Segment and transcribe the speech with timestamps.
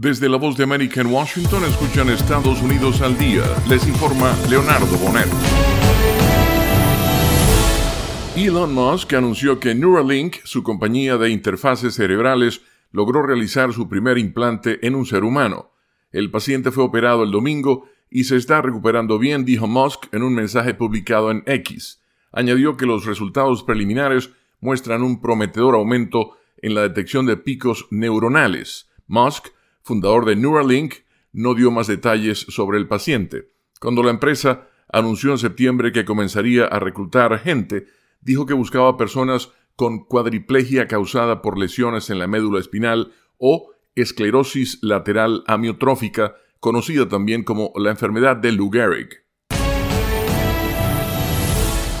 [0.00, 3.42] Desde la voz de América Washington escuchan Estados Unidos al día.
[3.68, 5.26] Les informa Leonardo Bonet.
[8.36, 12.60] Elon Musk anunció que Neuralink, su compañía de interfaces cerebrales,
[12.92, 15.72] logró realizar su primer implante en un ser humano.
[16.12, 20.32] El paciente fue operado el domingo y se está recuperando bien, dijo Musk en un
[20.32, 22.00] mensaje publicado en X.
[22.30, 24.30] Añadió que los resultados preliminares
[24.60, 28.88] muestran un prometedor aumento en la detección de picos neuronales.
[29.08, 29.48] Musk
[29.88, 30.96] fundador de Neuralink,
[31.32, 33.48] no dio más detalles sobre el paciente.
[33.80, 37.86] Cuando la empresa anunció en septiembre que comenzaría a reclutar gente,
[38.20, 44.78] dijo que buscaba personas con cuadriplegia causada por lesiones en la médula espinal o esclerosis
[44.82, 49.24] lateral amiotrófica, conocida también como la enfermedad de Lou Gehrig.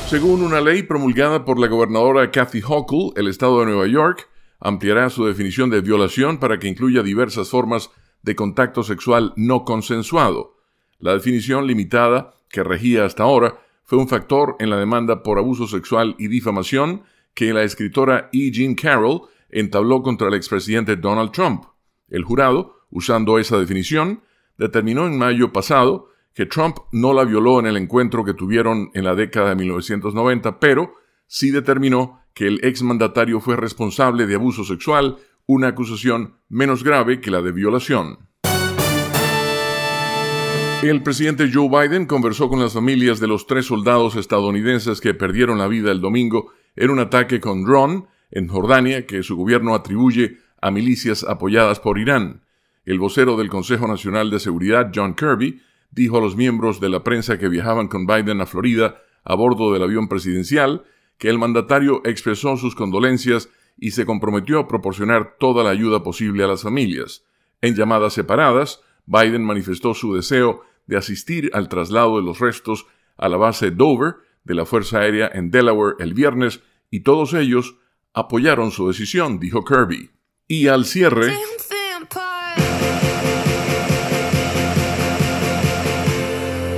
[0.08, 4.28] Según una ley promulgada por la gobernadora Kathy Hochul, el estado de Nueva York
[4.60, 7.90] ampliará su definición de violación para que incluya diversas formas
[8.22, 10.56] de contacto sexual no consensuado.
[10.98, 15.66] La definición limitada que regía hasta ahora fue un factor en la demanda por abuso
[15.66, 17.02] sexual y difamación
[17.34, 18.50] que la escritora E.
[18.50, 21.64] Jean Carroll entabló contra el expresidente Donald Trump.
[22.08, 24.22] El jurado, usando esa definición,
[24.56, 29.04] determinó en mayo pasado que Trump no la violó en el encuentro que tuvieron en
[29.04, 30.94] la década de 1990, pero
[31.26, 37.32] sí determinó que el exmandatario fue responsable de abuso sexual, una acusación menos grave que
[37.32, 38.28] la de violación.
[40.84, 45.58] El presidente Joe Biden conversó con las familias de los tres soldados estadounidenses que perdieron
[45.58, 50.38] la vida el domingo en un ataque con dron en Jordania que su gobierno atribuye
[50.62, 52.44] a milicias apoyadas por Irán.
[52.84, 57.02] El vocero del Consejo Nacional de Seguridad, John Kirby, dijo a los miembros de la
[57.02, 60.84] prensa que viajaban con Biden a Florida a bordo del avión presidencial
[61.18, 66.44] que el mandatario expresó sus condolencias y se comprometió a proporcionar toda la ayuda posible
[66.44, 67.24] a las familias.
[67.60, 73.28] En llamadas separadas, Biden manifestó su deseo de asistir al traslado de los restos a
[73.28, 76.60] la base Dover de la Fuerza Aérea en Delaware el viernes
[76.90, 77.76] y todos ellos
[78.14, 80.10] apoyaron su decisión, dijo Kirby.
[80.46, 81.32] Y al cierre...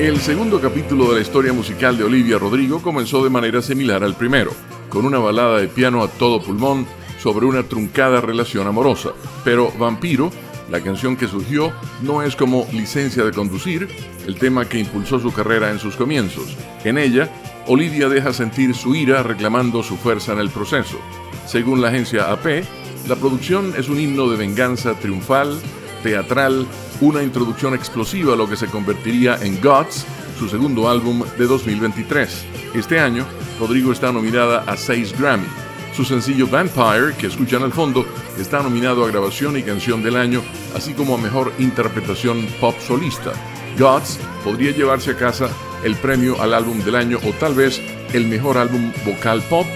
[0.00, 4.16] El segundo capítulo de la historia musical de Olivia Rodrigo comenzó de manera similar al
[4.16, 4.50] primero,
[4.88, 6.86] con una balada de piano a todo pulmón
[7.18, 9.10] sobre una truncada relación amorosa.
[9.44, 10.30] Pero Vampiro,
[10.70, 13.88] la canción que surgió, no es como Licencia de Conducir,
[14.26, 16.56] el tema que impulsó su carrera en sus comienzos.
[16.82, 17.30] En ella,
[17.66, 20.98] Olivia deja sentir su ira reclamando su fuerza en el proceso.
[21.46, 22.64] Según la agencia AP,
[23.06, 25.60] la producción es un himno de venganza triunfal,
[26.02, 26.66] teatral,
[27.00, 30.04] una introducción explosiva a lo que se convertiría en Gods,
[30.38, 32.44] su segundo álbum de 2023.
[32.74, 33.26] Este año,
[33.58, 35.46] Rodrigo está nominada a 6 Grammy.
[35.94, 38.06] Su sencillo Vampire, que escuchan al fondo,
[38.38, 40.42] está nominado a Grabación y Canción del Año,
[40.74, 43.32] así como a Mejor Interpretación Pop Solista.
[43.78, 45.48] Gods podría llevarse a casa
[45.84, 47.80] el premio al álbum del año o tal vez
[48.12, 49.66] el mejor álbum vocal pop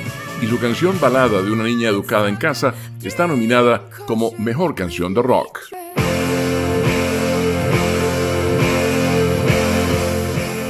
[0.43, 5.15] y su canción balada de una niña educada en casa está nominada como Mejor Canción
[5.15, 5.84] de Rock.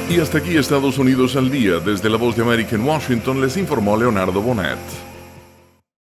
[0.07, 1.79] Y hasta aquí Estados Unidos al día.
[1.79, 5.14] Desde la voz de América en Washington les informó Leonardo Bonet.